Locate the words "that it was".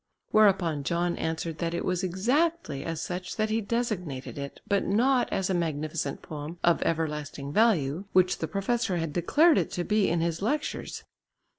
1.59-2.03